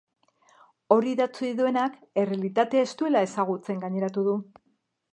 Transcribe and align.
Hori 0.95 1.11
idatzi 1.17 1.51
duenak 1.59 2.01
errealitatea 2.23 2.89
ez 2.89 2.99
duela 3.05 3.25
ezagutzen 3.31 3.87
gaineratu 3.89 4.29
du. 4.31 4.39